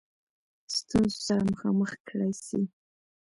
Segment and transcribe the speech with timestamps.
[0.77, 2.61] ستونزو سره مخامخ کړه سي.